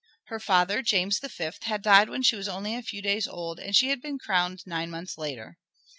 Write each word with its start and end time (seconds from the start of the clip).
Her 0.29 0.39
father, 0.39 0.81
James 0.81 1.19
V, 1.19 1.51
had 1.65 1.83
died 1.83 2.09
when 2.09 2.23
she 2.23 2.35
was 2.35 2.47
only 2.49 2.73
a 2.73 2.81
few 2.81 3.03
days 3.03 3.27
old, 3.27 3.59
and 3.59 3.75
she 3.75 3.89
had 3.89 4.01
been 4.01 4.17
crowned 4.17 4.65
nine 4.65 4.89
months 4.89 5.15
later. 5.15 5.59